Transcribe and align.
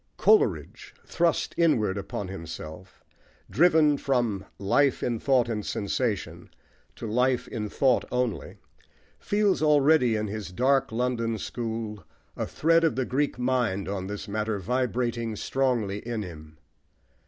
Coleridge, 0.17 0.95
thrust 1.05 1.53
inward 1.59 1.95
upon 1.95 2.27
himself, 2.27 3.03
driven 3.51 3.97
from 3.97 4.45
"life 4.57 5.03
in 5.03 5.19
thought 5.19 5.47
and 5.47 5.63
sensation" 5.63 6.49
to 6.95 7.05
life 7.05 7.47
in 7.47 7.69
thought 7.69 8.05
only, 8.11 8.57
feels 9.19 9.61
already, 9.61 10.15
in 10.15 10.25
his 10.25 10.51
dark 10.51 10.91
London 10.91 11.37
school, 11.37 12.03
a 12.35 12.47
thread 12.47 12.83
of 12.83 12.95
the 12.95 13.05
Greek 13.05 13.37
mind 13.37 13.87
on 13.87 14.07
this 14.07 14.27
matter 14.27 14.57
vibrating 14.57 15.35
strongly 15.35 15.99
in 15.99 16.23
him. 16.23 16.57